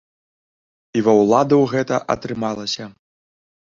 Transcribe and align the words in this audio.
І 0.97 1.05
ва 1.09 1.13
ўладаў 1.21 1.69
гэта 1.77 2.03
атрымалася. 2.17 2.93